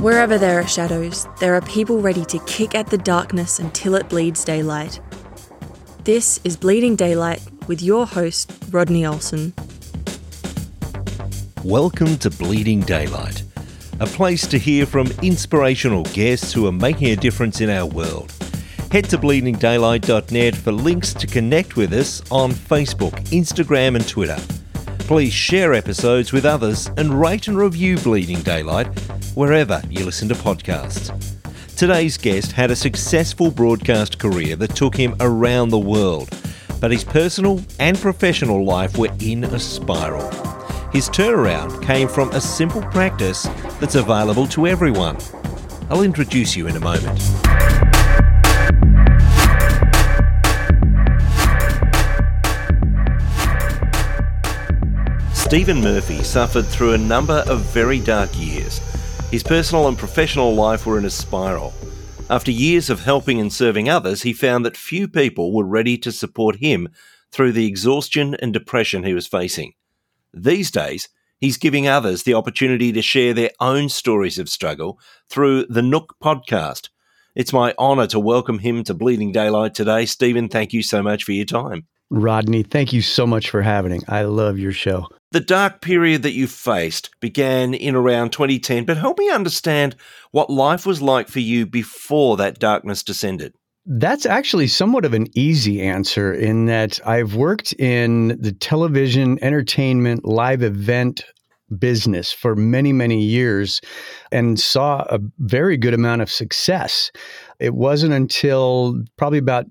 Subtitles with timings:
[0.00, 4.08] Wherever there are shadows, there are people ready to kick at the darkness until it
[4.08, 4.98] bleeds daylight.
[6.04, 9.52] This is Bleeding Daylight with your host, Rodney Olson.
[11.62, 13.42] Welcome to Bleeding Daylight,
[14.00, 18.32] a place to hear from inspirational guests who are making a difference in our world.
[18.90, 24.38] Head to bleedingdaylight.net for links to connect with us on Facebook, Instagram, and Twitter.
[25.10, 28.86] Please share episodes with others and rate and review Bleeding Daylight
[29.34, 31.10] wherever you listen to podcasts.
[31.76, 36.30] Today's guest had a successful broadcast career that took him around the world,
[36.80, 40.30] but his personal and professional life were in a spiral.
[40.92, 43.48] His turnaround came from a simple practice
[43.80, 45.16] that's available to everyone.
[45.90, 47.18] I'll introduce you in a moment.
[55.50, 58.78] Stephen Murphy suffered through a number of very dark years.
[59.32, 61.74] His personal and professional life were in a spiral.
[62.30, 66.12] After years of helping and serving others, he found that few people were ready to
[66.12, 66.88] support him
[67.32, 69.72] through the exhaustion and depression he was facing.
[70.32, 71.08] These days,
[71.40, 76.14] he's giving others the opportunity to share their own stories of struggle through the Nook
[76.22, 76.90] podcast.
[77.34, 80.06] It's my honour to welcome him to Bleeding Daylight today.
[80.06, 81.88] Stephen, thank you so much for your time.
[82.08, 84.02] Rodney, thank you so much for having.
[84.06, 85.08] I love your show.
[85.32, 89.94] The dark period that you faced began in around 2010, but help me understand
[90.32, 93.54] what life was like for you before that darkness descended.
[93.86, 100.24] That's actually somewhat of an easy answer in that I've worked in the television, entertainment,
[100.24, 101.24] live event
[101.78, 103.80] business for many, many years
[104.32, 107.12] and saw a very good amount of success.
[107.60, 109.66] It wasn't until probably about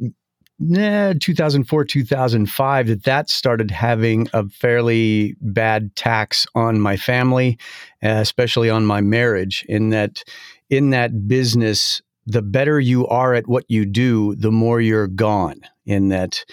[0.76, 7.58] eh, 2004, 2005 that that started having a fairly bad tax on my family,
[8.04, 9.66] uh, especially on my marriage.
[9.68, 10.24] In that,
[10.70, 15.62] in that business, the better you are at what you do, the more you're gone.
[15.86, 16.46] In that,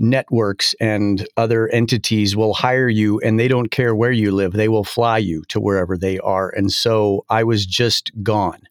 [0.00, 4.52] networks and other entities will hire you and they don't care where you live.
[4.52, 6.48] They will fly you to wherever they are.
[6.50, 8.62] And so I was just gone.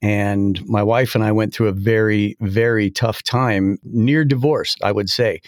[0.00, 4.92] And my wife and I went through a very, very tough time, near divorce, I
[4.92, 5.40] would say.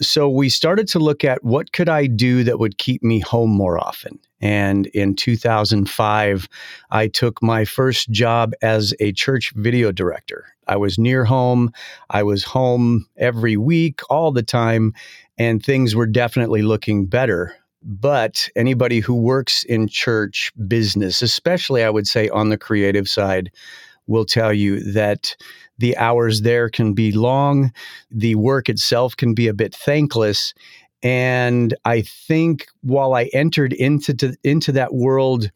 [0.00, 3.50] So we started to look at what could I do that would keep me home
[3.50, 4.18] more often.
[4.40, 6.48] And in 2005,
[6.90, 10.46] I took my first job as a church video director.
[10.68, 11.72] I was near home.
[12.10, 14.94] I was home every week, all the time,
[15.38, 17.56] and things were definitely looking better.
[17.82, 23.50] But anybody who works in church business, especially I would say on the creative side,
[24.08, 25.36] will tell you that
[25.78, 27.72] the hours there can be long,
[28.10, 30.52] the work itself can be a bit thankless.
[31.02, 35.50] And I think while I entered into to, into that world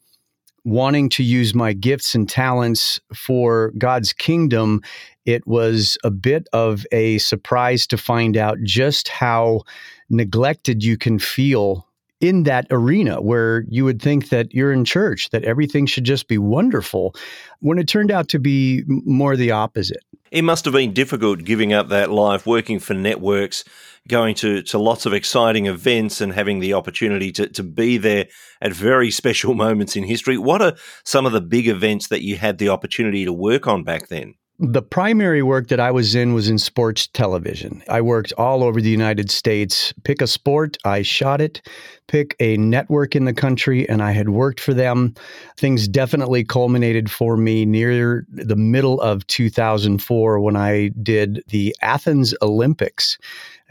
[0.65, 4.81] wanting to use my gifts and talents for God's kingdom,
[5.27, 9.63] it was a bit of a surprise to find out just how
[10.09, 11.89] neglected you can feel
[12.23, 16.29] in that arena where you would think that you're in church, that everything should just
[16.29, 17.15] be wonderful,
[17.59, 20.03] when it turned out to be more the opposite.
[20.31, 23.65] It must have been difficult giving up that life, working for networks,
[24.09, 28.29] going to, to lots of exciting events and having the opportunity to, to be there
[28.61, 30.39] at very special moments in history.
[30.39, 30.75] What are
[31.05, 34.35] some of the big events that you had the opportunity to work on back then?
[34.59, 37.83] The primary work that I was in was in sports television.
[37.89, 39.93] I worked all over the United States.
[40.05, 41.67] Pick a sport, I shot it.
[42.07, 45.15] Pick a network in the country, and I had worked for them.
[45.57, 52.35] Things definitely culminated for me near the middle of 2004 when I did the Athens
[52.43, 53.19] Olympics.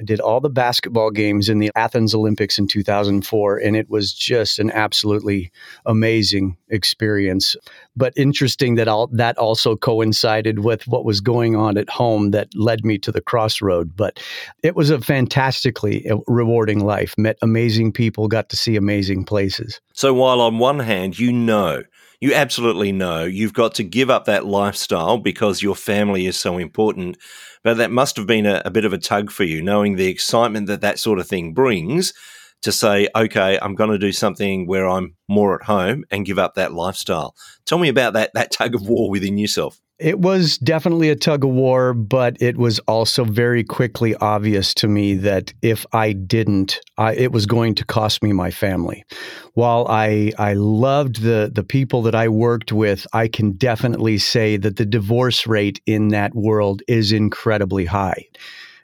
[0.01, 4.11] I did all the basketball games in the Athens Olympics in 2004, and it was
[4.11, 5.51] just an absolutely
[5.85, 7.55] amazing experience.
[7.95, 12.47] But interesting that all that also coincided with what was going on at home that
[12.55, 13.95] led me to the crossroad.
[13.95, 14.19] But
[14.63, 17.13] it was a fantastically uh, rewarding life.
[17.15, 19.79] Met amazing people, got to see amazing places.
[19.93, 21.83] So while on one hand you know
[22.21, 26.57] you absolutely know you've got to give up that lifestyle because your family is so
[26.57, 27.17] important.
[27.63, 30.07] But that must have been a, a bit of a tug for you, knowing the
[30.07, 32.13] excitement that that sort of thing brings
[32.61, 36.37] to say, okay, I'm going to do something where I'm more at home and give
[36.37, 37.35] up that lifestyle.
[37.65, 39.81] Tell me about that that tug of war within yourself.
[40.01, 44.87] It was definitely a tug of war, but it was also very quickly obvious to
[44.87, 49.05] me that if I didn't, I, it was going to cost me my family.
[49.53, 54.57] While I I loved the the people that I worked with, I can definitely say
[54.57, 58.25] that the divorce rate in that world is incredibly high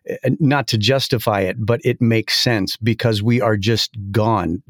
[0.07, 4.61] eh, eh, not to justify it, but it makes sense because we are just gone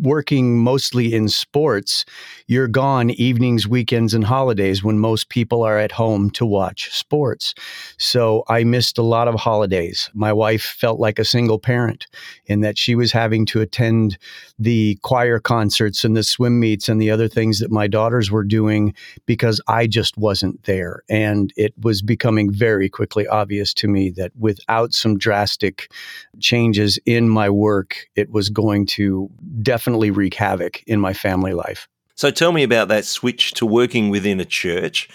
[0.00, 2.04] working mostly in sports,
[2.46, 7.54] you're gone evenings, weekends, and holidays when most people are at home to watch sports.
[7.98, 10.10] So I missed a lot of holidays.
[10.14, 12.06] My wife felt like a single parent
[12.46, 14.18] in that she was having to attend
[14.58, 18.44] the choir concerts and the swim meets and the other things that my daughters were
[18.44, 18.94] doing
[19.26, 21.02] because I just wasn't there.
[21.08, 25.92] And it was becoming very quickly obvious to me that without some drastic
[26.40, 29.30] changes in my work, it was going to
[29.66, 31.88] definitely wreak havoc in my family life.
[32.14, 35.08] So tell me about that switch to working within a church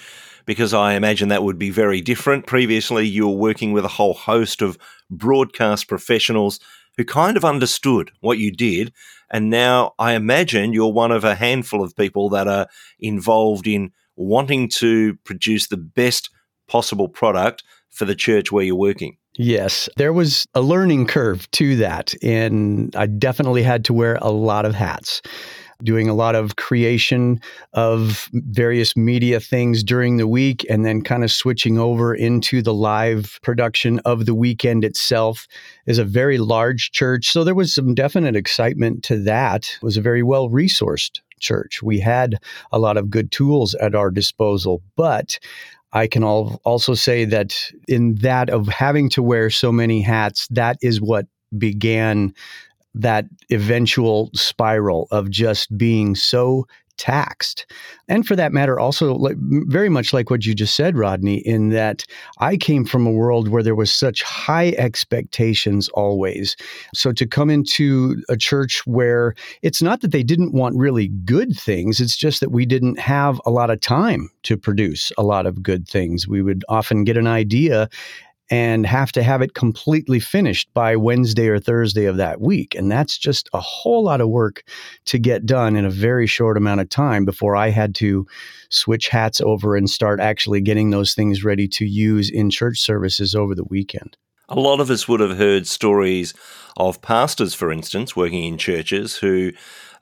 [0.46, 2.48] because I imagine that would be very different.
[2.48, 4.78] Previously, you were working with a whole host of
[5.10, 6.60] broadcast professionals
[6.98, 8.92] who kind of understood what you did.
[9.32, 12.68] And now I imagine you're one of a handful of people that are
[13.00, 16.30] involved in wanting to produce the best
[16.68, 19.18] possible product for the church where you're working.
[19.38, 22.14] Yes, there was a learning curve to that.
[22.22, 25.22] And I definitely had to wear a lot of hats
[25.84, 27.40] doing a lot of creation
[27.74, 32.74] of various media things during the week and then kind of switching over into the
[32.74, 35.48] live production of the weekend itself
[35.86, 39.98] is a very large church so there was some definite excitement to that it was
[39.98, 42.38] a very well resourced church we had
[42.72, 45.40] a lot of good tools at our disposal but
[45.94, 50.78] I can also say that in that of having to wear so many hats, that
[50.82, 51.28] is what
[51.58, 52.34] began
[52.96, 56.66] that eventual spiral of just being so
[56.98, 57.66] taxed.
[58.08, 61.70] And for that matter, also like, very much like what you just said, Rodney, in
[61.70, 62.06] that
[62.40, 66.56] I came from a world where there was such high expectations always.
[66.94, 71.58] So to come into a church where it's not that they didn't want really good
[71.58, 75.46] things, it's just that we didn't have a lot of time to produce a lot
[75.46, 76.28] of good things.
[76.28, 77.90] We would often get an idea
[78.52, 82.76] and have to have it completely finished by Wednesday or Thursday of that week.
[82.76, 84.64] And that's just a whole lot of work
[85.06, 88.28] to get done in a very short amount of time before I had to
[88.70, 93.34] switch hats over and start actually getting those things ready to use in church services
[93.34, 94.18] over the weekend.
[94.50, 96.34] A lot of us would have heard stories
[96.76, 99.54] of pastors, for instance, working in churches who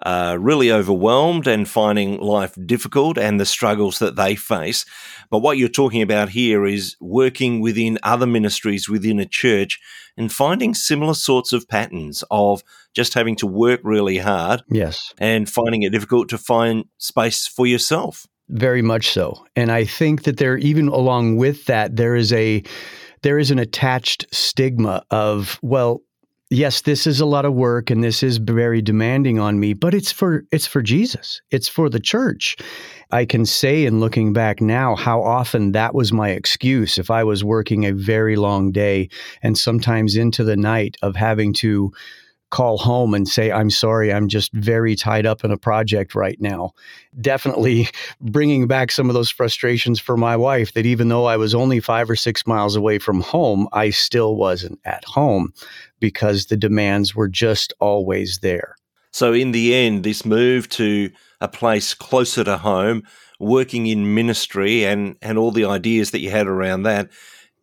[0.01, 4.86] are really overwhelmed and finding life difficult and the struggles that they face.
[5.30, 9.80] But what you're talking about here is working within other ministries within a church
[10.18, 12.63] and finding similar sorts of patterns of
[12.96, 14.63] just having to work really hard.
[14.69, 15.13] Yes.
[15.18, 18.25] And finding it difficult to find space for yourself.
[18.50, 19.46] Very much so.
[19.56, 22.63] And I think that there, even along with that, there is a
[23.22, 26.01] there is an attached stigma of, well,
[26.50, 29.94] yes, this is a lot of work and this is very demanding on me, but
[29.94, 31.42] it's for it's for Jesus.
[31.51, 32.57] It's for the church.
[33.12, 37.24] I can say in looking back now how often that was my excuse if I
[37.24, 39.10] was working a very long day
[39.42, 41.92] and sometimes into the night of having to
[42.50, 46.40] call home and say, I'm sorry, I'm just very tied up in a project right
[46.40, 46.72] now.
[47.19, 47.90] Definitely
[48.22, 51.80] bringing back some of those frustrations for my wife that even though I was only
[51.80, 55.54] five or six miles away from home, I still wasn't at home
[56.00, 58.75] because the demands were just always there.
[59.12, 61.10] So, in the end, this move to
[61.42, 63.04] a place closer to home,
[63.40, 67.10] working in ministry, and, and all the ideas that you had around that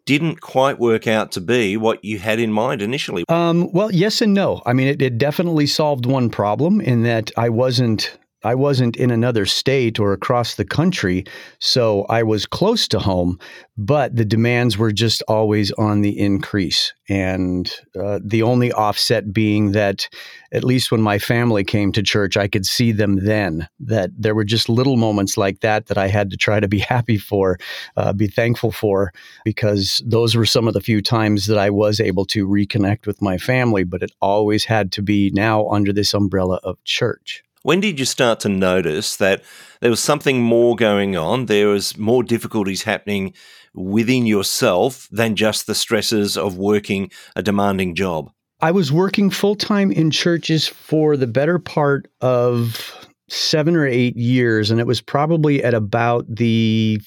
[0.07, 3.25] didn't quite work out to be what you had in mind initially.
[3.29, 4.63] Um, well, yes and no.
[4.65, 9.11] I mean, it, it definitely solved one problem in that I wasn't I wasn't in
[9.11, 11.25] another state or across the country,
[11.59, 13.41] so I was close to home,
[13.79, 16.93] but the demands were just always on the increase.
[17.09, 20.09] And uh, the only offset being that,
[20.53, 23.69] at least when my family came to church, I could see them then.
[23.81, 26.79] That there were just little moments like that that I had to try to be
[26.95, 27.59] happy for,
[27.97, 29.13] uh, be thankful for,
[29.45, 33.23] because those were some of the few times that I was able to reconnect with
[33.23, 37.43] my family, but it always had to be now under this umbrella of church.
[37.67, 39.43] When did you start to notice that
[39.81, 41.47] there was something more going on?
[41.47, 43.35] There was more difficulties happening
[43.75, 48.31] within yourself than just the stresses of working a demanding job?
[48.61, 52.95] I was working full time in churches for the better part of
[53.29, 57.01] seven or eight years, and it was probably at about the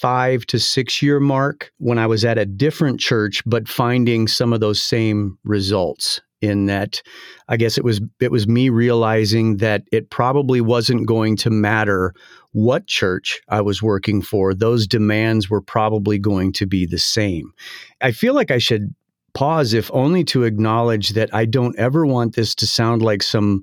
[0.00, 4.52] five to six year mark when I was at a different church, but finding some
[4.52, 7.02] of those same results in that
[7.48, 12.14] I guess it was it was me realizing that it probably wasn't going to matter
[12.52, 17.52] what church I was working for those demands were probably going to be the same.
[18.00, 18.94] I feel like I should
[19.34, 23.62] pause if only to acknowledge that I don't ever want this to sound like some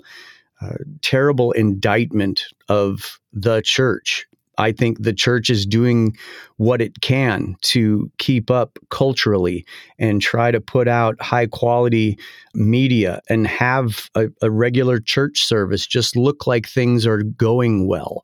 [0.61, 6.15] uh, terrible indictment of the church I think the church is doing
[6.57, 9.65] what it can to keep up culturally
[9.98, 12.19] and try to put out high quality
[12.53, 18.24] media and have a, a, regular church service just look like things are going well.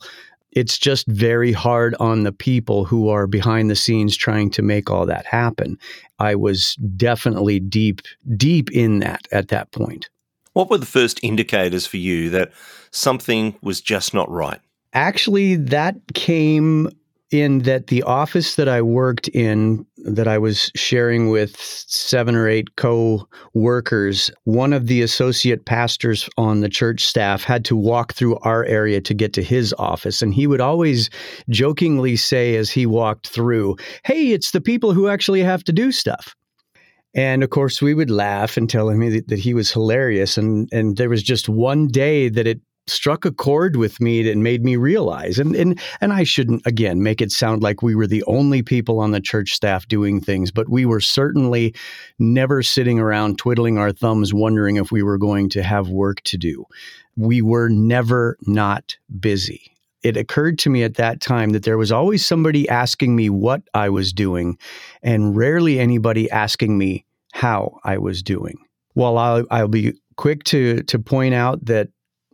[0.51, 4.89] It's just very hard on the people who are behind the scenes trying to make
[4.89, 5.77] all that happen.
[6.19, 8.01] I was definitely deep,
[8.36, 10.09] deep in that at that point.
[10.53, 12.51] What were the first indicators for you that
[12.91, 14.59] something was just not right?
[14.93, 16.89] Actually, that came
[17.31, 22.48] in that the office that I worked in, that I was sharing with seven or
[22.48, 28.13] eight co workers, one of the associate pastors on the church staff had to walk
[28.13, 30.22] through our area to get to his office.
[30.22, 31.10] And he would always
[31.50, 35.91] jokingly say as he walked through, Hey, it's the people who actually have to do
[35.91, 36.36] stuff.
[37.15, 40.38] And of course, we would laugh and tell him that, that, he was hilarious.
[40.38, 44.43] And and there was just one day that it struck a chord with me and
[44.43, 48.08] made me realize and and and I shouldn't again make it sound like we were
[48.08, 51.74] the only people on the church staff doing things but we were certainly
[52.17, 56.38] never sitting around twiddling our thumbs wondering if we were going to have work to
[56.38, 56.65] do.
[57.15, 59.75] We were never not busy.
[60.01, 63.62] It occurred to me at that time that there was always somebody asking me what
[63.74, 64.58] I was doing
[65.03, 68.58] and rarely anybody asking me how I was doing.
[68.93, 71.89] While I'll, I'll be quick to to point out that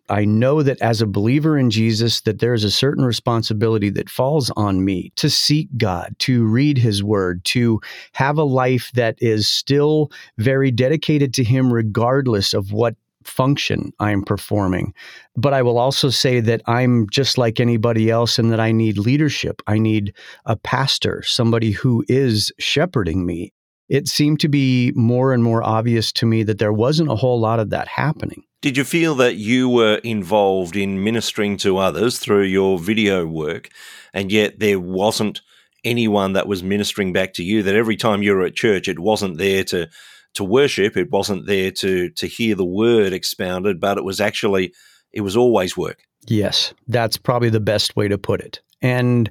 [0.09, 4.09] I know that as a believer in Jesus that there is a certain responsibility that
[4.09, 7.81] falls on me to seek God, to read his word, to
[8.13, 14.23] have a life that is still very dedicated to him regardless of what function I'm
[14.23, 14.93] performing.
[15.35, 18.99] But I will also say that I'm just like anybody else and that I need
[18.99, 19.61] leadership.
[19.65, 20.13] I need
[20.45, 23.51] a pastor, somebody who is shepherding me.
[23.89, 27.39] It seemed to be more and more obvious to me that there wasn't a whole
[27.39, 28.43] lot of that happening.
[28.65, 33.69] Did you feel that you were involved in ministering to others through your video work,
[34.11, 35.41] and yet there wasn't
[35.83, 37.61] anyone that was ministering back to you?
[37.61, 39.87] That every time you were at church, it wasn't there to
[40.33, 44.73] to worship, it wasn't there to to hear the word expounded, but it was actually
[45.13, 45.99] it was always work.
[46.25, 48.61] Yes, that's probably the best way to put it.
[48.81, 49.29] And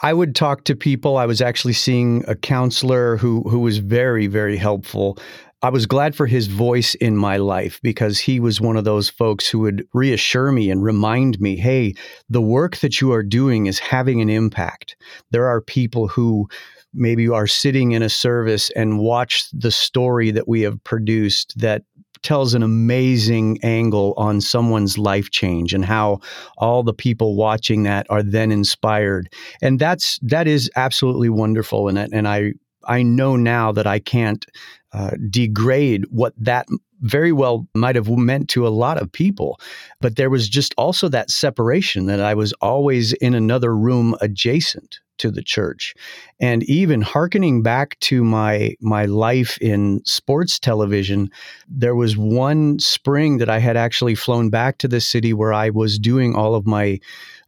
[0.00, 1.16] I would talk to people.
[1.16, 5.18] I was actually seeing a counselor who who was very very helpful
[5.62, 9.10] I was glad for his voice in my life because he was one of those
[9.10, 11.94] folks who would reassure me and remind me, hey,
[12.30, 14.96] the work that you are doing is having an impact.
[15.32, 16.48] There are people who
[16.94, 21.82] maybe are sitting in a service and watch the story that we have produced that
[22.22, 26.20] tells an amazing angle on someone's life change and how
[26.56, 31.96] all the people watching that are then inspired and that's that is absolutely wonderful and
[32.12, 32.52] and I
[32.86, 34.44] I know now that I can't
[34.92, 36.66] uh, degrade what that
[37.00, 39.58] very well might have meant to a lot of people.
[40.00, 45.00] But there was just also that separation that I was always in another room adjacent
[45.18, 45.94] to the church.
[46.40, 51.30] And even hearkening back to my my life in sports television,
[51.68, 55.70] there was one spring that I had actually flown back to the city where I
[55.70, 57.00] was doing all of my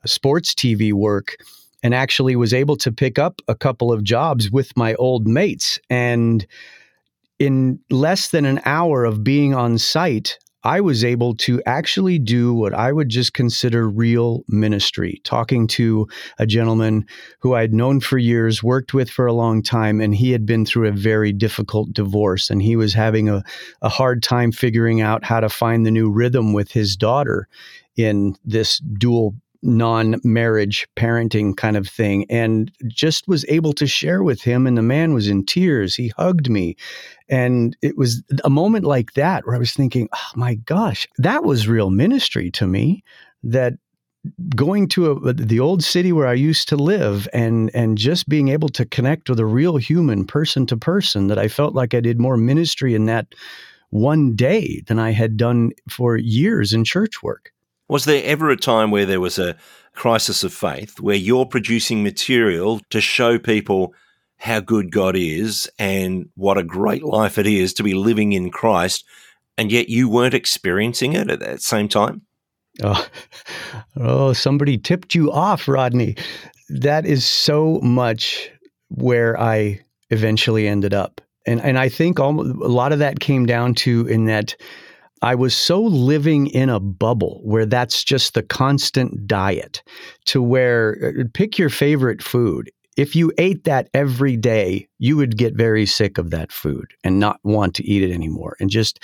[0.04, 1.37] sports TV work
[1.82, 5.80] and actually was able to pick up a couple of jobs with my old mates
[5.90, 6.46] and
[7.42, 12.54] in less than an hour of being on site, I was able to actually do
[12.54, 16.06] what I would just consider real ministry, talking to
[16.38, 17.04] a gentleman
[17.40, 20.64] who I'd known for years, worked with for a long time, and he had been
[20.64, 22.49] through a very difficult divorce.
[22.49, 23.42] And he was having a,
[23.82, 27.49] a hard time figuring out how to find the new rhythm with his daughter
[27.96, 34.23] in this dual non marriage parenting kind of thing and just was able to share
[34.23, 34.66] with him.
[34.66, 35.95] And the man was in tears.
[35.95, 36.76] He hugged me.
[37.28, 41.45] And it was a moment like that where I was thinking, oh my gosh, that
[41.45, 43.04] was real ministry to me.
[43.45, 43.75] That
[44.54, 48.49] going to a, the old city where I used to live and and just being
[48.49, 52.00] able to connect with a real human person to person that I felt like I
[52.00, 53.35] did more ministry in that
[53.90, 57.51] one day than I had done for years in church work.
[57.92, 59.54] Was there ever a time where there was a
[59.92, 63.92] crisis of faith where you're producing material to show people
[64.38, 68.49] how good God is and what a great life it is to be living in
[68.49, 69.04] Christ,
[69.58, 72.22] and yet you weren't experiencing it at that same time?
[72.82, 73.06] Oh,
[73.96, 76.16] oh somebody tipped you off, Rodney.
[76.70, 78.50] That is so much
[78.88, 81.20] where I eventually ended up.
[81.46, 84.56] And and I think a lot of that came down to in that
[85.22, 89.82] I was so living in a bubble where that's just the constant diet
[90.26, 92.70] to where uh, pick your favorite food.
[92.96, 97.18] If you ate that every day, you would get very sick of that food and
[97.18, 98.56] not want to eat it anymore.
[98.60, 99.02] And just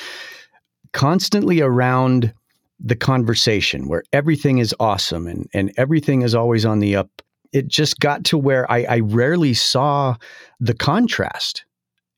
[0.93, 2.35] constantly around
[2.81, 7.23] the conversation where everything is awesome and, and everything is always on the up
[7.53, 10.17] it just got to where I, I rarely saw
[10.61, 11.65] the contrast.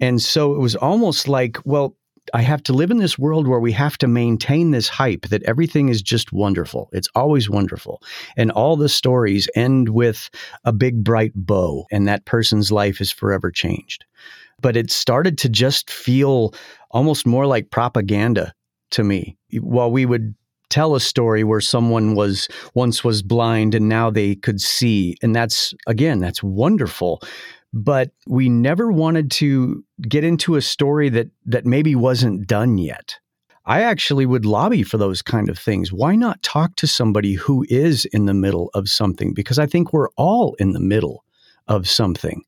[0.01, 1.97] And so it was almost like, well,
[2.35, 5.43] I have to live in this world where we have to maintain this hype that
[5.45, 6.89] everything is just wonderful.
[6.93, 8.03] It's always wonderful.
[8.37, 10.31] And all the stories end with
[10.65, 14.05] a big bright bow, and that person's life is forever changed.
[14.61, 16.55] But it started to just feel
[16.91, 18.53] almost more like propaganda
[18.91, 19.37] to me.
[19.61, 20.35] While we would
[20.71, 25.35] tell a story where someone was once was blind and now they could see and
[25.35, 27.21] that's again that's wonderful
[27.73, 33.19] but we never wanted to get into a story that that maybe wasn't done yet.
[33.67, 35.93] I actually would lobby for those kind of things.
[35.93, 39.35] Why not talk to somebody who is in the middle of something?
[39.35, 41.25] Because I think we're all in the middle
[41.69, 42.43] of something.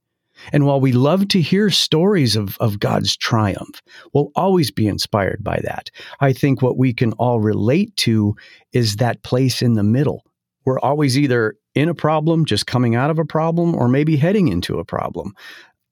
[0.52, 5.44] And while we love to hear stories of, of God's triumph, we'll always be inspired
[5.44, 5.90] by that.
[6.20, 8.34] I think what we can all relate to
[8.72, 10.24] is that place in the middle.
[10.64, 14.48] We're always either in a problem, just coming out of a problem, or maybe heading
[14.48, 15.34] into a problem.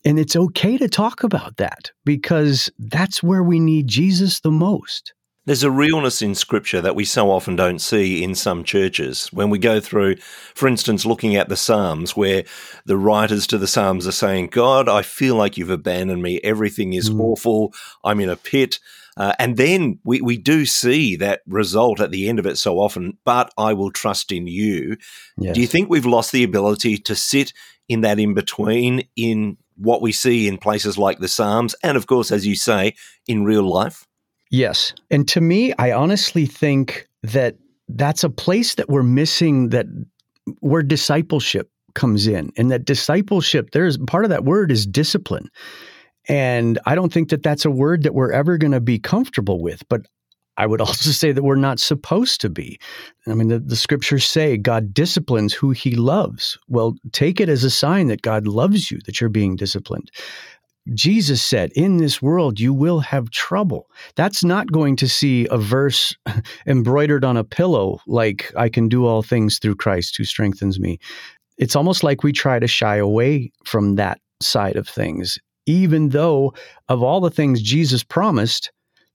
[0.05, 5.13] And it's okay to talk about that because that's where we need Jesus the most.
[5.47, 9.29] There's a realness in scripture that we so often don't see in some churches.
[9.33, 10.17] When we go through,
[10.55, 12.45] for instance, looking at the Psalms, where
[12.85, 16.41] the writers to the Psalms are saying, God, I feel like you've abandoned me.
[16.45, 17.21] Everything is mm.
[17.21, 17.73] awful.
[18.05, 18.79] I'm in a pit.
[19.21, 22.79] Uh, and then we, we do see that result at the end of it so
[22.79, 24.97] often, but I will trust in you.
[25.37, 25.55] Yes.
[25.55, 27.53] Do you think we've lost the ability to sit
[27.87, 32.07] in that in between in what we see in places like the Psalms and, of
[32.07, 32.95] course, as you say,
[33.29, 34.07] in real life?
[34.51, 34.95] Yes.
[35.11, 37.57] And to me, I honestly think that
[37.91, 39.85] that's a place that we're missing that
[40.61, 45.51] where discipleship comes in and that discipleship there's part of that word is discipline
[46.31, 49.61] and I don't think that that's a word that we're ever going to be comfortable
[49.61, 49.83] with.
[49.89, 50.07] But
[50.57, 52.79] I would also say that we're not supposed to be.
[53.27, 56.57] I mean, the, the, scriptures say God disciplines who he loves.
[56.69, 60.13] Well, take it as a sign that God loves you, that you're being disciplined.
[60.95, 63.91] Jesus said, In this world, you will have trouble.
[64.15, 66.15] That's not going to see a verse
[66.67, 71.01] embroidered on a pillow like, I can do all things through Christ who strengthens me.
[71.59, 75.37] It's almost like we try to shy away from that side of things
[75.71, 76.53] even though
[76.89, 78.71] of all the things Jesus promised,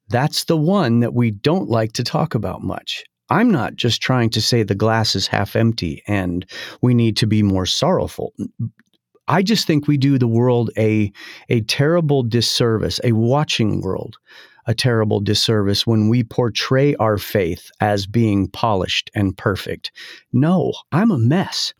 [0.10, 3.04] that's the one that we don't like to talk about much.
[3.30, 6.46] I'm not just trying to say the glass is half empty and
[6.82, 8.34] we need to be more sorrowful.
[9.28, 11.12] I just think we do the world a,
[11.50, 14.18] a terrible disservice, a watching world,
[14.68, 19.92] a terrible disservice when we portray our faith as being polished and perfect.
[20.32, 21.74] No, I'm a mess.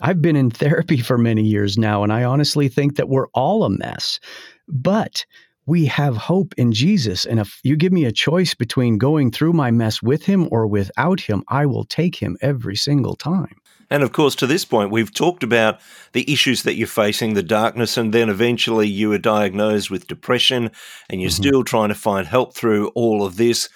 [0.00, 3.64] I've been in therapy for many years now, and I honestly think that we're all
[3.64, 4.20] a mess.
[4.68, 5.24] But
[5.66, 7.26] we have hope in Jesus.
[7.26, 10.66] And if you give me a choice between going through my mess with him or
[10.66, 13.60] without him, I will take him every single time.
[13.90, 15.80] And of course, to this point, we've talked about
[16.12, 20.70] the issues that you're facing, the darkness, and then eventually you were diagnosed with depression
[21.10, 21.42] and you're mm-hmm.
[21.42, 23.68] still trying to find help through all of this.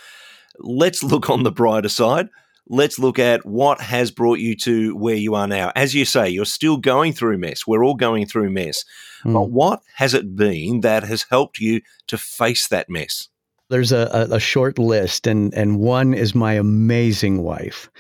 [0.58, 2.28] Let's look on the brighter side
[2.72, 5.70] let's look at what has brought you to where you are now.
[5.76, 7.66] As you say, you're still going through mess.
[7.66, 8.85] We're all going through mess.
[9.24, 9.35] Mm.
[9.35, 13.28] But what has it been that has helped you to face that mess?
[13.68, 17.90] There's a, a, short list, and, and one is my amazing wife.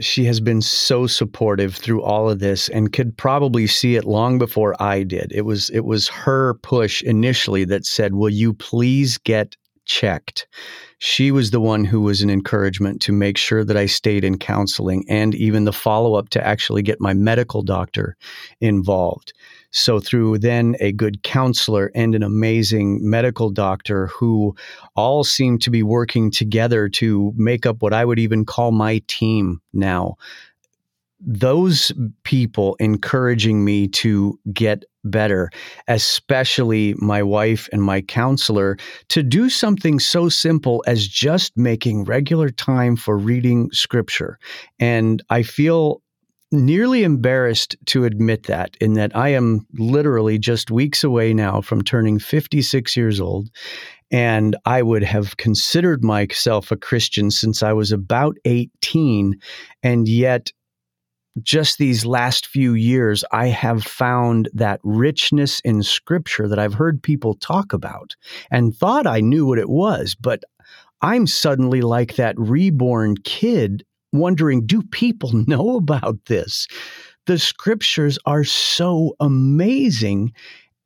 [0.00, 4.38] She has been so supportive through all of this and could probably see it long
[4.38, 5.30] before I did.
[5.32, 9.56] It was it was her push initially that said, "Will you please get
[9.90, 10.46] checked?"
[11.02, 14.36] she was the one who was an encouragement to make sure that I stayed in
[14.36, 18.16] counseling and even the follow up to actually get my medical doctor
[18.60, 19.32] involved.
[19.70, 24.54] So, through then a good counselor and an amazing medical doctor who
[24.94, 29.00] all seemed to be working together to make up what I would even call my
[29.08, 30.16] team now
[31.22, 31.92] those
[32.24, 35.50] people encouraging me to get better,
[35.88, 38.76] especially my wife and my counselor,
[39.08, 44.38] to do something so simple as just making regular time for reading scripture.
[44.78, 46.02] And I feel
[46.52, 51.82] nearly embarrassed to admit that, in that I am literally just weeks away now from
[51.82, 53.48] turning 56 years old.
[54.10, 59.38] And I would have considered myself a Christian since I was about 18.
[59.84, 60.50] And yet,
[61.42, 67.02] just these last few years, I have found that richness in scripture that I've heard
[67.02, 68.16] people talk about
[68.50, 70.42] and thought I knew what it was, but
[71.02, 76.66] I'm suddenly like that reborn kid wondering do people know about this?
[77.26, 80.32] The scriptures are so amazing.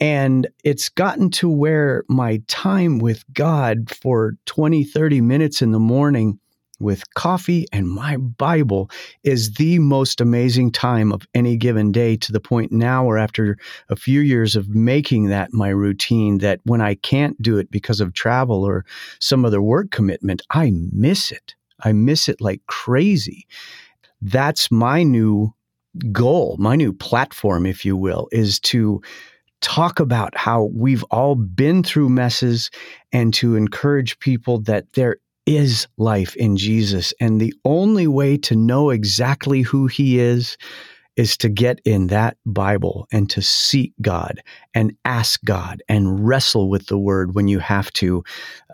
[0.01, 5.79] And it's gotten to where my time with God for 20, 30 minutes in the
[5.79, 6.39] morning
[6.81, 8.91] with coffee and my Bible
[9.23, 13.57] is the most amazing time of any given day to the point now where after
[13.89, 18.01] a few years of making that my routine that when I can't do it because
[18.01, 18.85] of travel or
[19.21, 21.55] some other work commitment, I miss it.
[21.81, 23.47] I miss it like crazy.
[24.21, 25.55] That's my new
[26.13, 29.01] goal, my new platform, if you will, is to
[29.61, 32.71] talk about how we've all been through messes
[33.13, 37.13] and to encourage people that there is life in Jesus.
[37.21, 40.57] And the only way to know exactly who he is
[41.17, 44.43] is to get in that Bible and to seek God
[44.75, 48.25] and ask God and wrestle with the word when you have to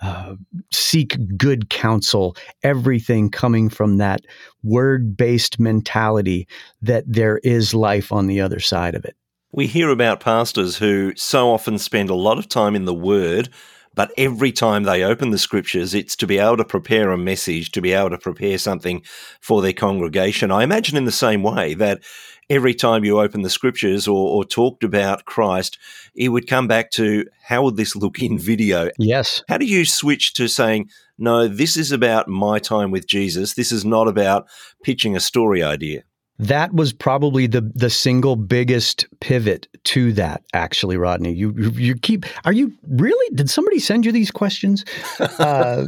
[0.01, 0.37] uh,
[0.71, 4.23] seek good counsel, everything coming from that
[4.63, 6.49] word based mentality
[6.81, 9.17] that there is life on the other side of it.
[9.53, 13.51] We hear about pastors who so often spend a lot of time in the word
[13.95, 17.73] but every time they open the scriptures, it's to be able to prepare a message,
[17.73, 19.03] to be able to prepare something
[19.41, 20.51] for their congregation.
[20.51, 22.01] I imagine in the same way that
[22.49, 25.79] every time you open the scriptures or, or talked about Christ,
[26.15, 28.91] it would come back to how would this look in video?
[28.99, 29.43] Yes.
[29.49, 33.55] How do you switch to saying, no, this is about my time with Jesus.
[33.55, 34.49] This is not about
[34.83, 36.03] pitching a story idea
[36.41, 41.33] that was probably the the single biggest pivot to that actually rodney.
[41.33, 43.35] You you keep are you really?
[43.35, 44.85] Did somebody send you these questions?
[45.39, 45.87] Uh,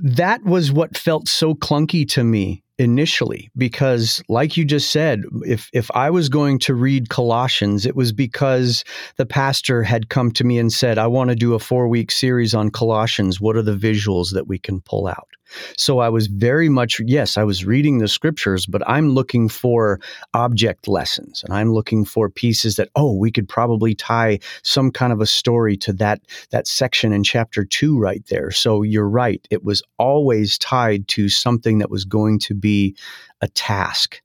[0.00, 5.70] that was what felt so clunky to me initially because like you just said if
[5.72, 8.84] if I was going to read Colossians it was because
[9.16, 12.10] the pastor had come to me and said I want to do a 4 week
[12.10, 15.28] series on Colossians what are the visuals that we can pull out
[15.76, 20.00] so I was very much, yes, I was reading the scriptures, but I'm looking for
[20.32, 25.12] object lessons and I'm looking for pieces that, oh, we could probably tie some kind
[25.12, 28.50] of a story to that, that section in chapter two right there.
[28.50, 29.46] So you're right.
[29.50, 32.96] It was always tied to something that was going to be
[33.42, 34.22] a task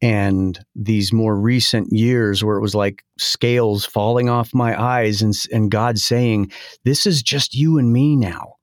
[0.00, 5.34] and these more recent years where it was like scales falling off my eyes and,
[5.52, 6.52] and God saying,
[6.84, 8.56] This is just you and me now.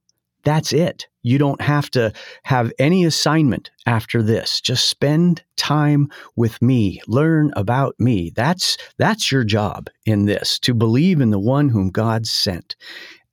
[0.44, 1.08] That's it.
[1.24, 4.60] You don't have to have any assignment after this.
[4.60, 7.00] Just spend time with me.
[7.08, 8.32] Learn about me.
[8.36, 12.76] That's that's your job in this to believe in the one whom God sent.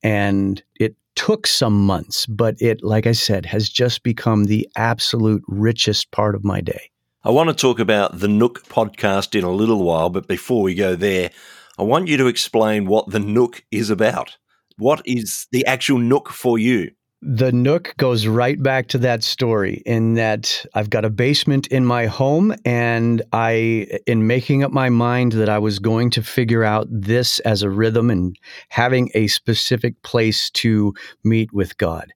[0.02, 5.42] And it took some months, but it like I said has just become the absolute
[5.48, 6.90] richest part of my day.
[7.24, 10.76] I want to talk about the Nook podcast in a little while, but before we
[10.76, 11.30] go there,
[11.76, 14.38] I want you to explain what the Nook is about.
[14.76, 16.92] What is the actual Nook for you?
[17.20, 21.84] The Nook goes right back to that story in that I've got a basement in
[21.84, 26.62] my home, and I, in making up my mind that I was going to figure
[26.62, 28.36] out this as a rhythm and
[28.68, 32.12] having a specific place to meet with God.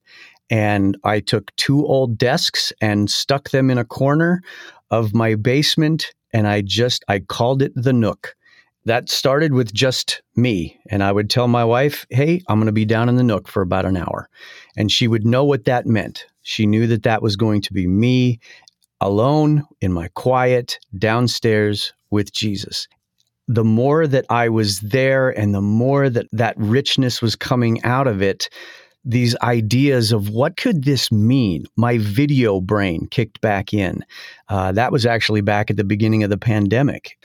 [0.49, 4.41] And I took two old desks and stuck them in a corner
[4.89, 8.35] of my basement, and I just I called it the Nook
[8.85, 10.79] that started with just me.
[10.89, 13.47] And I would tell my wife, hey, I'm going to be down in the nook
[13.47, 14.29] for about an hour.
[14.75, 16.25] And she would know what that meant.
[16.41, 18.39] She knew that that was going to be me
[18.99, 22.87] alone in my quiet downstairs with Jesus.
[23.47, 28.07] The more that I was there and the more that that richness was coming out
[28.07, 28.49] of it,
[29.05, 34.03] these ideas of what could this mean my video brain kicked back in
[34.47, 37.17] uh, that was actually back at the beginning of the pandemic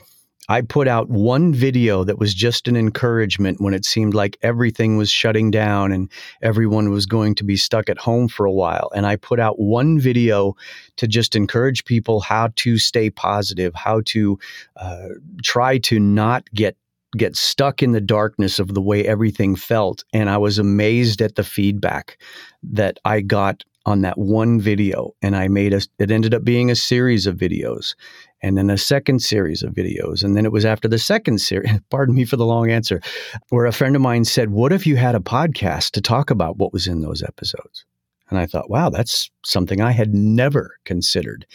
[0.49, 4.97] I put out one video that was just an encouragement when it seemed like everything
[4.97, 8.89] was shutting down and everyone was going to be stuck at home for a while.
[8.95, 10.55] And I put out one video
[10.97, 14.39] to just encourage people how to stay positive, how to
[14.75, 15.09] uh,
[15.43, 16.75] try to not get
[17.17, 21.33] get stuck in the darkness of the way everything felt and i was amazed at
[21.33, 22.19] the feedback
[22.61, 26.69] that i got on that one video and i made a it ended up being
[26.69, 27.95] a series of videos
[28.41, 30.23] and then a second series of videos.
[30.23, 33.01] And then it was after the second series, pardon me for the long answer,
[33.49, 36.57] where a friend of mine said, What if you had a podcast to talk about
[36.57, 37.85] what was in those episodes?
[38.29, 41.47] And I thought, wow, that's something I had never considered.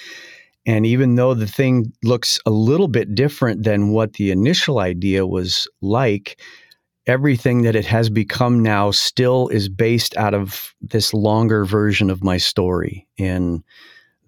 [0.67, 5.27] And even though the thing looks a little bit different than what the initial idea
[5.27, 6.41] was like,
[7.07, 12.25] everything that it has become now still is based out of this longer version of
[12.25, 13.07] my story.
[13.17, 13.62] In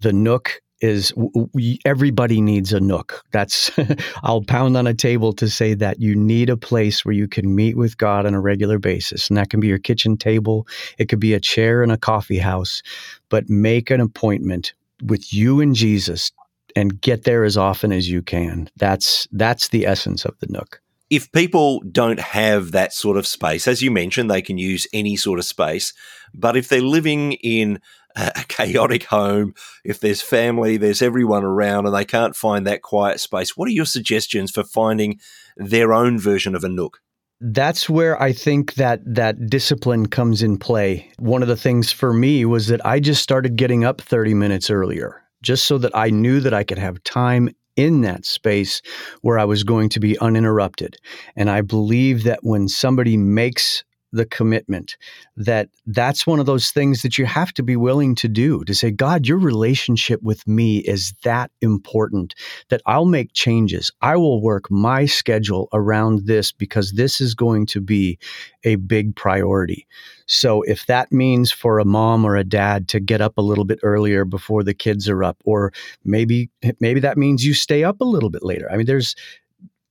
[0.01, 1.11] the Nook is
[1.53, 3.23] we, everybody needs a nook.
[3.31, 3.71] That's
[4.23, 7.55] I'll pound on a table to say that you need a place where you can
[7.55, 10.67] meet with God on a regular basis, and that can be your kitchen table.
[10.97, 12.83] It could be a chair in a coffee house,
[13.29, 16.31] but make an appointment with you and Jesus
[16.75, 18.69] and get there as often as you can.
[18.77, 20.79] That's that's the essence of the nook.
[21.09, 25.15] If people don't have that sort of space, as you mentioned, they can use any
[25.15, 25.93] sort of space.
[26.33, 27.79] But if they're living in
[28.15, 29.53] a chaotic home,
[29.85, 33.73] if there's family, there's everyone around, and they can't find that quiet space, what are
[33.73, 35.19] your suggestions for finding
[35.55, 36.99] their own version of a nook?
[37.39, 41.11] That's where I think that that discipline comes in play.
[41.19, 44.71] One of the things for me was that I just started getting up 30 minutes
[44.71, 48.81] earlier just so that I knew that I could have time in that space
[49.21, 50.97] where I was going to be uninterrupted.
[51.35, 54.97] And I believe that when somebody makes the commitment
[55.35, 58.73] that that's one of those things that you have to be willing to do to
[58.73, 62.33] say god your relationship with me is that important
[62.69, 63.91] that i'll make changes.
[64.01, 68.17] I will work my schedule around this because this is going to be
[68.63, 69.87] a big priority.
[70.25, 73.63] So if that means for a mom or a dad to get up a little
[73.63, 75.71] bit earlier before the kids are up or
[76.03, 78.69] maybe maybe that means you stay up a little bit later.
[78.71, 79.15] I mean there's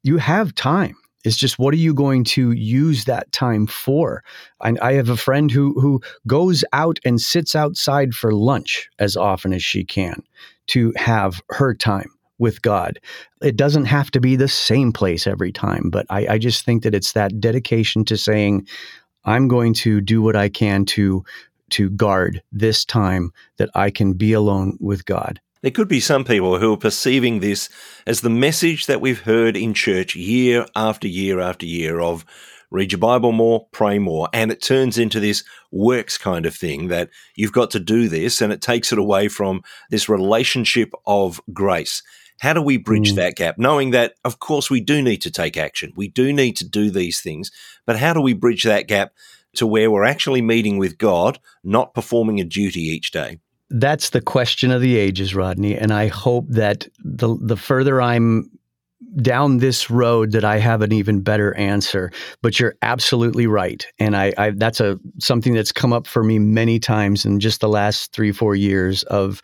[0.03, 0.97] you have time
[1.27, 4.23] it's just what are you going to use that time for?
[4.61, 9.17] I, I have a friend who who goes out and sits outside for lunch as
[9.17, 10.23] often as she can
[10.69, 13.01] to have her time with God.
[13.43, 16.85] It doesn't have to be the same place every time, but I, I just think
[16.85, 18.67] that it's that dedication to saying,
[19.25, 21.25] I'm going to do what I can to
[21.71, 25.41] to guard this time that I can be alone with God.
[25.67, 27.69] There could be some people who are perceiving this
[28.07, 32.25] as the message that we've heard in church year after year after year of
[32.71, 34.29] read your Bible more, pray more.
[34.33, 38.41] And it turns into this works kind of thing that you've got to do this
[38.41, 42.01] and it takes it away from this relationship of grace.
[42.39, 43.17] How do we bridge mm.
[43.17, 43.59] that gap?
[43.59, 45.93] Knowing that, of course, we do need to take action.
[45.97, 47.51] We do need to do these things.
[47.85, 49.15] But how do we bridge that gap
[49.57, 53.41] to where we're actually meeting with God, not performing a duty each day?
[53.71, 55.77] That's the question of the ages, Rodney.
[55.77, 58.51] And I hope that the the further I'm
[59.21, 62.13] down this road that I have an even better answer.
[62.43, 66.39] But you're absolutely right, and I, I, that's a something that's come up for me
[66.39, 69.43] many times in just the last three four years of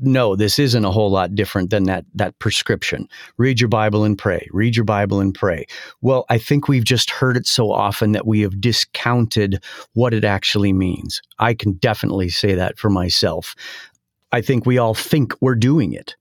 [0.00, 3.08] no, this isn't a whole lot different than that that prescription.
[3.36, 4.48] Read your Bible and pray.
[4.52, 5.66] Read your Bible and pray.
[6.00, 9.62] Well, I think we've just heard it so often that we have discounted
[9.94, 11.20] what it actually means.
[11.38, 13.54] I can definitely say that for myself.
[14.32, 16.14] I think we all think we're doing it.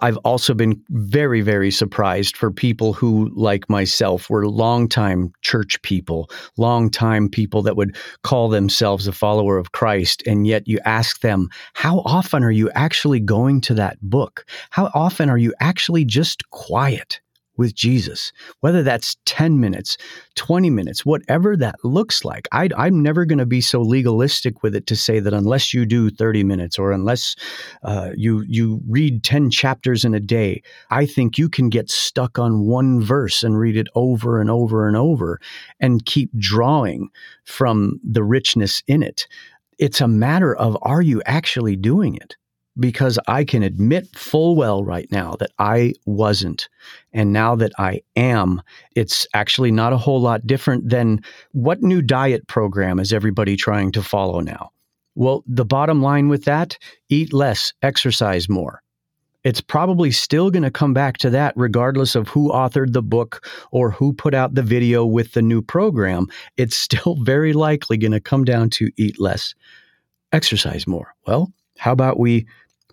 [0.00, 6.30] I've also been very, very surprised for people who, like myself, were longtime church people,
[6.58, 10.22] longtime people that would call themselves a follower of Christ.
[10.26, 14.44] And yet you ask them, how often are you actually going to that book?
[14.70, 17.20] How often are you actually just quiet?
[17.56, 19.96] With Jesus, whether that's 10 minutes,
[20.34, 22.48] 20 minutes, whatever that looks like.
[22.52, 25.86] I, am never going to be so legalistic with it to say that unless you
[25.86, 27.36] do 30 minutes or unless
[27.82, 32.38] uh, you, you read 10 chapters in a day, I think you can get stuck
[32.38, 35.40] on one verse and read it over and over and over
[35.80, 37.08] and keep drawing
[37.44, 39.26] from the richness in it.
[39.78, 42.36] It's a matter of are you actually doing it?
[42.78, 46.68] Because I can admit full well right now that I wasn't.
[47.12, 48.62] And now that I am,
[48.94, 53.92] it's actually not a whole lot different than what new diet program is everybody trying
[53.92, 54.70] to follow now?
[55.14, 56.76] Well, the bottom line with that
[57.08, 58.82] eat less, exercise more.
[59.44, 63.46] It's probably still going to come back to that, regardless of who authored the book
[63.70, 66.26] or who put out the video with the new program.
[66.56, 69.54] It's still very likely going to come down to eat less,
[70.32, 71.14] exercise more.
[71.26, 72.46] Well, how about we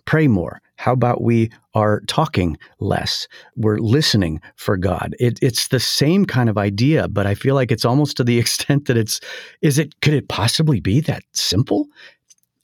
[0.04, 0.60] pray more?
[0.76, 3.28] How about we are talking less?
[3.56, 5.14] We're listening for God.
[5.18, 8.38] It, it's the same kind of idea, but I feel like it's almost to the
[8.44, 9.20] extent that it's,
[9.62, 11.86] is it, could it possibly be that simple?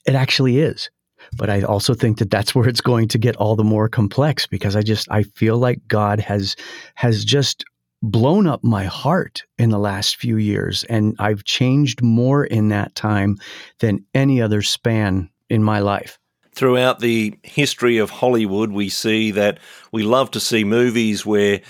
[0.05, 0.89] It actually is.
[1.37, 4.45] But I also think that that's where it's going to get all the more complex
[4.45, 6.55] because I just, I feel like God has,
[6.95, 7.63] has just
[8.03, 10.83] blown up my heart in the last few years.
[10.85, 13.37] And I've changed more in that time
[13.79, 16.17] than any other span in my life
[16.53, 19.59] throughout the history of Hollywood, we see that
[19.91, 21.61] we love to see movies where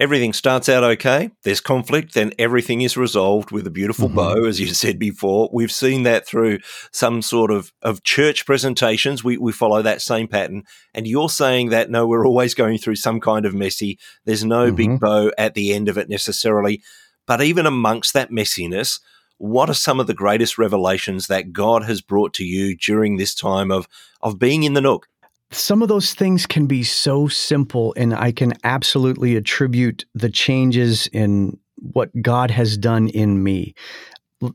[0.00, 4.16] everything starts out okay, there's conflict, then everything is resolved with a beautiful mm-hmm.
[4.16, 5.50] bow, as you said before.
[5.52, 6.60] We've seen that through
[6.92, 9.24] some sort of, of church presentations.
[9.24, 10.62] We, we follow that same pattern.
[10.94, 14.66] And you're saying that no, we're always going through some kind of messy, there's no
[14.66, 14.76] mm-hmm.
[14.76, 16.82] big bow at the end of it necessarily.
[17.26, 19.00] But even amongst that messiness,
[19.38, 23.34] what are some of the greatest revelations that God has brought to you during this
[23.34, 23.88] time of,
[24.20, 25.08] of being in the nook?
[25.50, 31.06] Some of those things can be so simple, and I can absolutely attribute the changes
[31.06, 33.74] in what God has done in me.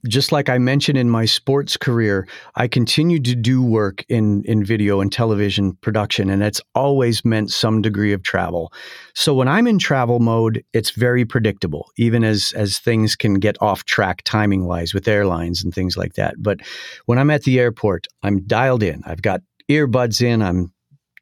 [0.08, 4.64] Just like I mentioned in my sports career, I continued to do work in, in
[4.64, 8.72] video and television production, and it's always meant some degree of travel.
[9.14, 13.62] So when I'm in travel mode, it's very predictable, even as, as things can get
[13.62, 16.36] off track timing wise with airlines and things like that.
[16.38, 16.62] But
[17.06, 19.04] when I'm at the airport, I'm dialed in.
[19.06, 20.42] I've got earbuds in.
[20.42, 20.72] I'm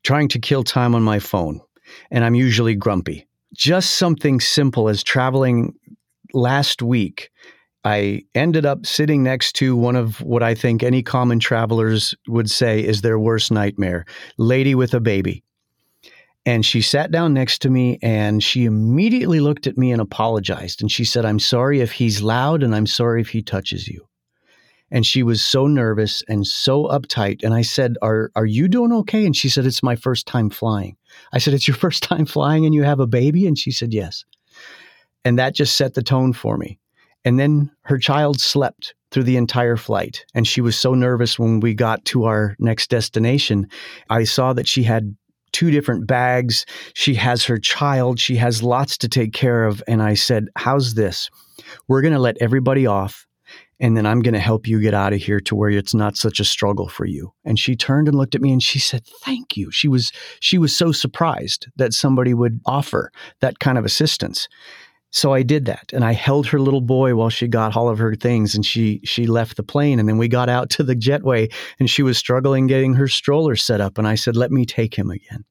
[0.03, 1.61] trying to kill time on my phone,
[2.11, 3.27] and I'm usually grumpy.
[3.53, 5.73] Just something simple as traveling
[6.33, 7.31] last week
[7.83, 12.49] I ended up sitting next to one of what I think any common travelers would
[12.49, 14.05] say is their worst nightmare
[14.37, 15.43] lady with a baby.
[16.45, 20.81] And she sat down next to me and she immediately looked at me and apologized.
[20.81, 24.07] And she said, I'm sorry if he's loud and I'm sorry if he touches you.
[24.89, 27.43] And she was so nervous and so uptight.
[27.43, 29.25] And I said, Are, are you doing okay?
[29.25, 30.97] And she said, It's my first time flying.
[31.31, 33.47] I said, It's your first time flying and you have a baby?
[33.47, 34.25] And she said, Yes.
[35.23, 36.79] And that just set the tone for me.
[37.23, 40.25] And then her child slept through the entire flight.
[40.33, 43.67] And she was so nervous when we got to our next destination.
[44.09, 45.15] I saw that she had
[45.51, 46.65] two different bags.
[46.93, 48.19] She has her child.
[48.19, 49.83] She has lots to take care of.
[49.87, 51.29] And I said, How's this?
[51.87, 53.27] We're going to let everybody off.
[53.79, 56.15] And then I'm going to help you get out of here to where it's not
[56.15, 57.33] such a struggle for you.
[57.43, 60.59] And she turned and looked at me and she said, "Thank you." She was she
[60.59, 64.47] was so surprised that somebody would offer that kind of assistance.
[65.11, 67.99] So I did that and I held her little boy while she got all of
[67.99, 70.95] her things and she she left the plane and then we got out to the
[70.95, 74.65] jetway and she was struggling getting her stroller set up and I said let me
[74.65, 75.43] take him again.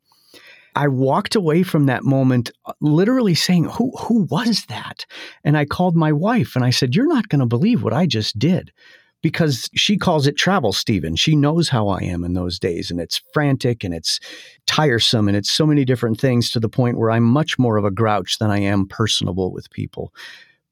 [0.77, 5.05] I walked away from that moment uh, literally saying who who was that?
[5.45, 8.07] And I called my wife and I said you're not going to believe what I
[8.07, 8.73] just did
[9.23, 11.17] because she calls it travel, Stephen.
[11.17, 14.19] She knows how I am in those days, and it's frantic and it's
[14.67, 17.85] tiresome and it's so many different things to the point where I'm much more of
[17.85, 20.15] a grouch than I am personable with people.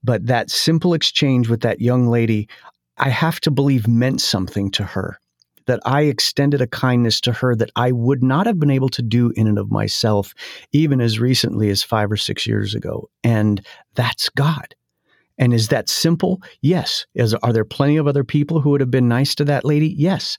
[0.02, 2.48] But that simple exchange with that young lady,
[2.98, 5.18] I have to believe meant something to her.
[5.66, 9.02] That I extended a kindness to her that I would not have been able to
[9.02, 10.32] do in and of myself,
[10.72, 13.11] even as recently as five or six years ago.
[13.22, 13.61] And
[13.94, 14.74] that's God.
[15.38, 16.42] And is that simple?
[16.61, 17.07] Yes.
[17.14, 19.88] Is, are there plenty of other people who would have been nice to that lady?
[19.88, 20.37] Yes.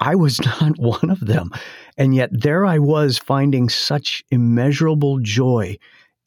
[0.00, 1.50] I was not one of them.
[1.96, 5.76] And yet there I was finding such immeasurable joy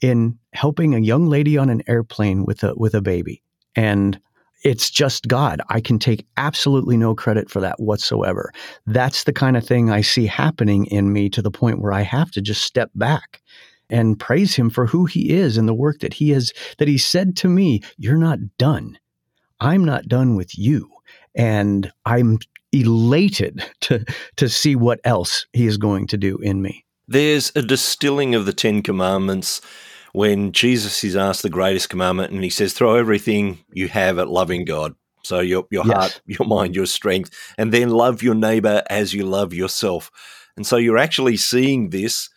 [0.02, 3.44] in helping a young lady on an airplane with a with a baby.
[3.76, 4.20] And
[4.64, 5.62] it's just God.
[5.70, 8.52] I can take absolutely no credit for that whatsoever.
[8.86, 12.02] That's the kind of thing I see happening in me to the point where I
[12.02, 13.42] have to just step back
[13.90, 16.98] and praise him for who he is and the work that he has that he
[16.98, 18.98] said to me you're not done.
[19.60, 20.90] I'm not done with you.
[21.36, 22.40] And i'm
[22.72, 24.06] elated to
[24.38, 26.86] to see what else he is going to do in me.
[27.08, 29.62] There's a distilling of the 10 commandments
[30.14, 34.30] when jesus is asked the greatest commandment and he says throw everything you have at
[34.30, 34.96] loving god.
[35.24, 35.96] So your your yes.
[35.96, 40.12] heart your mind your strength and then love your neighbor as you love yourself.
[40.56, 42.30] And so you're actually seeing this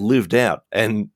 [0.00, 0.64] lived out.
[0.72, 1.10] And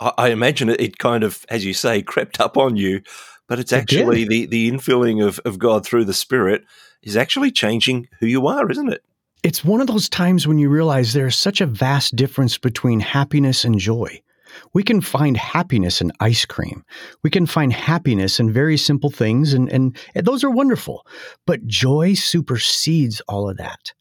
[0.00, 3.02] I, I imagine it, it, kind of, as you say, crept up on you.
[3.48, 6.64] But it's actually the, the infilling of, of God through the Spirit
[7.02, 9.04] is actually changing who you are, isn't it?
[9.42, 13.64] It's one of those times when you realize there's such a vast difference between happiness
[13.64, 14.22] and joy.
[14.72, 16.84] We can find happiness in ice cream.
[17.22, 21.06] We can find happiness in very simple things, and, and, and those are wonderful.
[21.46, 23.92] But joy supersedes all of that.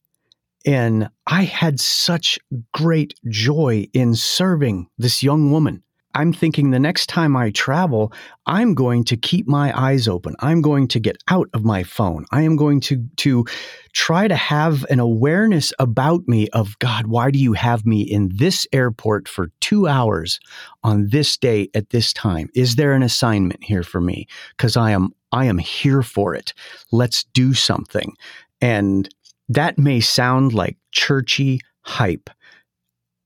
[0.65, 2.39] And I had such
[2.73, 5.83] great joy in serving this young woman.
[6.13, 8.11] I'm thinking the next time I travel,
[8.45, 10.35] I'm going to keep my eyes open.
[10.39, 12.25] I'm going to get out of my phone.
[12.31, 13.45] I am going to, to
[13.93, 18.31] try to have an awareness about me of God, why do you have me in
[18.35, 20.39] this airport for two hours
[20.83, 22.49] on this day at this time?
[22.55, 24.27] Is there an assignment here for me?
[24.57, 26.53] Because I am I am here for it.
[26.91, 28.13] Let's do something.
[28.59, 29.07] And
[29.55, 32.29] that may sound like churchy hype.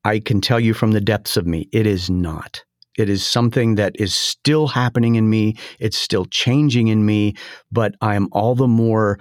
[0.03, 2.63] I can tell you from the depths of me, it is not.
[2.97, 5.57] It is something that is still happening in me.
[5.79, 7.35] It's still changing in me,
[7.71, 9.19] but I am all the more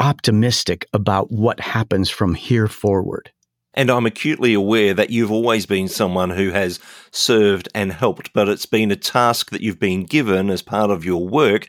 [0.00, 3.30] optimistic about what happens from here forward.
[3.74, 6.80] And I'm acutely aware that you've always been someone who has
[7.12, 11.04] served and helped, but it's been a task that you've been given as part of
[11.04, 11.68] your work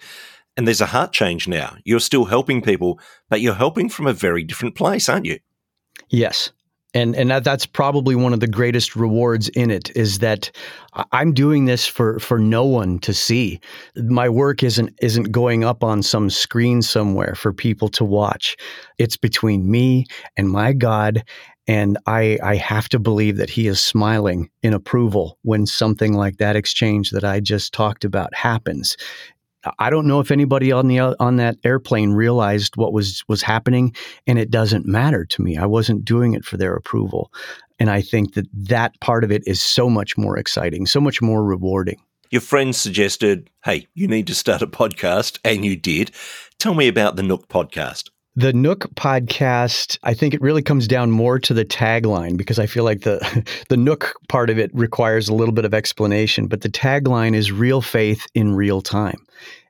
[0.58, 1.76] and there's a heart change now.
[1.86, 5.40] You're still helping people, but you're helping from a very different place, aren't you?
[6.10, 6.52] Yes.
[6.94, 10.52] And and that, that's probably one of the greatest rewards in it is that
[11.14, 13.62] I'm doing this for for no one to see.
[13.96, 18.58] My work isn't isn't going up on some screen somewhere for people to watch.
[18.98, 21.24] It's between me and my God
[21.68, 26.38] and I, I have to believe that he is smiling in approval when something like
[26.38, 28.98] that exchange that I just talked about happens
[29.80, 33.96] I don't know if anybody on the on that airplane realized what was was happening,
[34.28, 35.58] and it doesn't matter to me.
[35.58, 37.32] I wasn't doing it for their approval,
[37.80, 41.22] and I think that that part of it is so much more exciting, so much
[41.22, 42.00] more rewarding.
[42.32, 46.12] Your friends suggested, "Hey, you need to start a podcast," and you did.
[46.58, 48.10] Tell me about the Nook podcast.
[48.38, 52.66] The Nook podcast, I think it really comes down more to the tagline because I
[52.66, 53.20] feel like the
[53.70, 57.52] the Nook part of it requires a little bit of explanation, but the tagline is
[57.52, 59.26] real faith in real time.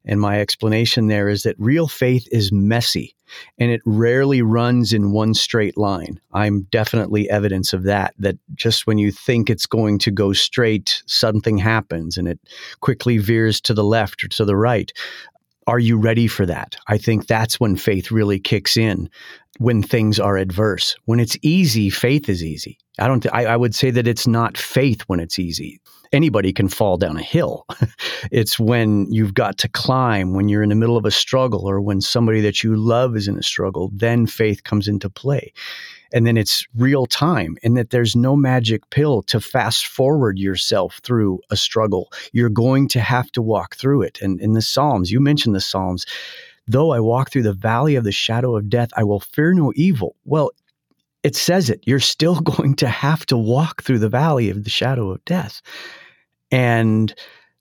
[0.05, 3.16] And my explanation there is that real faith is messy
[3.57, 6.20] and it rarely runs in one straight line.
[6.34, 11.01] I'm definitely evidence of that, that just when you think it's going to go straight,
[11.05, 12.39] something happens and it
[12.82, 14.91] quickly veers to the left or to the right
[15.68, 16.76] are you ready for that?
[16.88, 19.09] I think that's when faith really kicks in
[19.59, 20.95] when things are adverse.
[21.05, 22.78] When it's easy, faith is easy.
[22.99, 25.80] I don't, th- I, I would say that it's not faith when it's easy.
[26.14, 27.66] Anybody can fall down a hill.
[28.32, 31.80] it's when you've got to climb, when you're in the middle of a struggle, or
[31.80, 35.53] when somebody that you love is in a struggle, then faith comes into play
[36.14, 40.99] and then it's real time and that there's no magic pill to fast forward yourself
[41.03, 42.12] through a struggle.
[42.34, 44.22] You're going to have to walk through it.
[44.22, 46.05] And in the Psalms, you mentioned the Psalms,
[46.68, 49.72] though I walk through the valley of the shadow of death, I will fear no
[49.76, 50.16] evil.
[50.26, 50.51] Well,
[51.24, 51.82] it says it.
[51.86, 55.62] You're still going to have to walk through the valley of the shadow of death.
[56.52, 57.14] And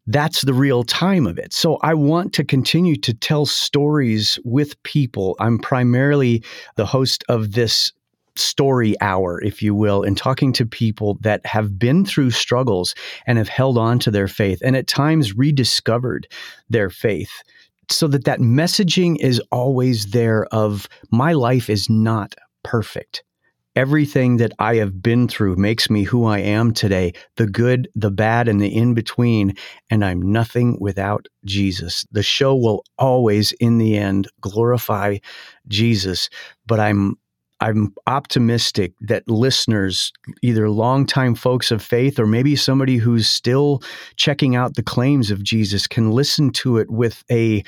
[0.06, 1.52] that's the real time of it.
[1.52, 5.36] So I want to continue to tell stories with people.
[5.38, 6.42] I'm primarily
[6.76, 7.92] the host of this
[8.36, 12.94] story hour, if you will, in talking to people that have been through struggles
[13.26, 16.26] and have held on to their faith and at times rediscovered
[16.68, 17.42] their faith
[17.90, 23.22] so that that messaging is always there of my life is not perfect
[23.76, 28.10] everything that i have been through makes me who i am today the good the
[28.10, 29.54] bad and the in between
[29.90, 32.04] and i'm nothing without jesus.
[32.12, 35.18] The show will always in the end glorify
[35.68, 36.28] jesus
[36.66, 37.16] but i'm
[37.60, 40.12] I'm optimistic that listeners,
[40.42, 43.82] either longtime folks of faith or maybe somebody who's still
[44.16, 47.62] checking out the claims of Jesus, can listen to it with a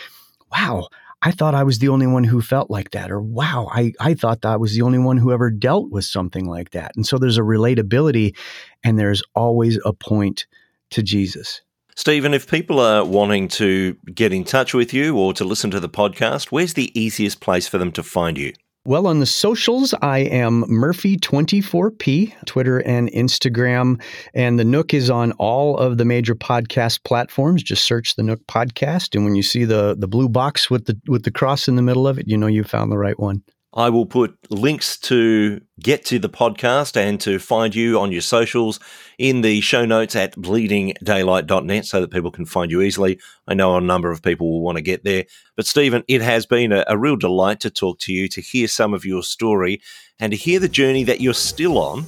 [0.50, 0.88] wow,
[1.24, 4.14] I thought I was the only one who felt like that, or wow, I, I
[4.14, 6.92] thought that I was the only one who ever dealt with something like that.
[6.96, 8.36] And so there's a relatability,
[8.82, 10.46] and there's always a point
[10.90, 11.62] to Jesus.
[11.94, 15.78] Stephen, if people are wanting to get in touch with you or to listen to
[15.78, 18.52] the podcast, where's the easiest place for them to find you?
[18.84, 24.02] Well, on the socials, I am Murphy24P, Twitter and Instagram.
[24.34, 27.62] And the Nook is on all of the major podcast platforms.
[27.62, 29.14] Just search the Nook podcast.
[29.14, 31.82] And when you see the, the blue box with the with the cross in the
[31.82, 33.44] middle of it, you know you found the right one.
[33.74, 38.20] I will put links to get to the podcast and to find you on your
[38.20, 38.78] socials
[39.18, 43.18] in the show notes at bleedingdaylight.net so that people can find you easily.
[43.48, 45.24] I know a number of people will want to get there.
[45.56, 48.68] But, Stephen, it has been a, a real delight to talk to you, to hear
[48.68, 49.80] some of your story,
[50.20, 52.06] and to hear the journey that you're still on,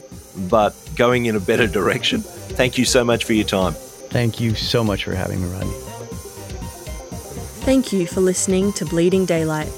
[0.51, 2.21] but going in a better direction.
[2.21, 3.73] Thank you so much for your time.
[3.73, 5.73] Thank you so much for having me, Rodney.
[7.65, 9.73] Thank you for listening to Bleeding Daylight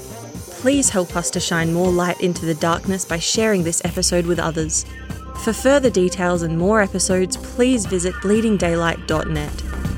[0.57, 4.39] please help us to shine more light into the darkness by sharing this episode with
[4.39, 4.85] others.
[5.43, 9.96] For further details and more episodes, please visit bleedingdaylight.net.